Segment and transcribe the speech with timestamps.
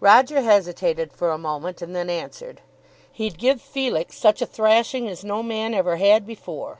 [0.00, 2.62] Roger hesitated for a moment, and then answered,
[3.12, 6.78] "He'd give Felix such a thrashing as no man ever had before.